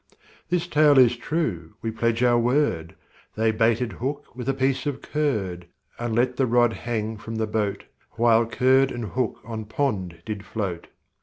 This 0.49 0.65
tale 0.67 0.97
is 0.97 1.15
true 1.15 1.75
we 1.83 1.91
pledge 1.91 2.23
our 2.23 2.39
word, 2.39 2.95
They 3.35 3.51
baited 3.51 3.91
hook 3.93 4.35
with 4.35 4.49
a 4.49 4.53
piece 4.55 4.87
of 4.87 4.99
curd, 4.99 5.67
And 5.99 6.15
let 6.15 6.37
the 6.37 6.47
rod 6.47 6.73
hang 6.73 7.17
from 7.17 7.35
the 7.35 7.45
boat, 7.45 7.83
While 8.13 8.47
curd 8.47 8.91
and 8.91 9.05
hook 9.05 9.37
on 9.45 9.65
pond 9.65 10.23
did 10.25 10.43
float. 10.43 10.87